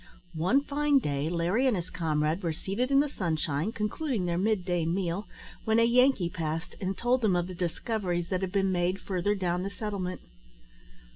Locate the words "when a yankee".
5.63-6.27